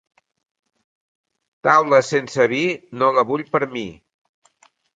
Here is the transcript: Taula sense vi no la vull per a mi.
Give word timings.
Taula 1.67 2.01
sense 2.09 2.49
vi 2.55 2.63
no 3.03 3.13
la 3.19 3.27
vull 3.33 3.47
per 3.53 3.65
a 3.69 3.71
mi. 3.77 3.87